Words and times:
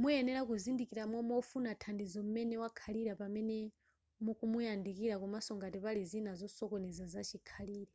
muyenera 0.00 0.40
kuzindikira 0.48 1.02
momwe 1.12 1.32
wofuna 1.38 1.70
thandizo 1.82 2.20
m'mene 2.26 2.54
wakhalira 2.62 3.12
pamene 3.20 3.58
mukumuyandikira 4.24 5.14
komaso 5.22 5.50
ngati 5.58 5.78
pali 5.84 6.02
zina 6.10 6.30
zosokoneza 6.40 7.04
zachikhalire 7.14 7.94